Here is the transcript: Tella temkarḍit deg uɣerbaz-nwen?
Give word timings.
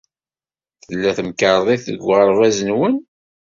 Tella 0.85 1.11
temkarḍit 1.17 1.83
deg 1.91 2.01
uɣerbaz-nwen? 2.03 2.95